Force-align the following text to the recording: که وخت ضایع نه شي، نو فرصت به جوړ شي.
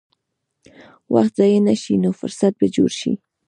که 0.63 0.71
وخت 1.13 1.33
ضایع 1.37 1.59
نه 1.67 1.75
شي، 1.81 1.93
نو 2.03 2.09
فرصت 2.21 2.53
به 2.59 2.67
جوړ 2.75 2.91
شي. 2.99 3.11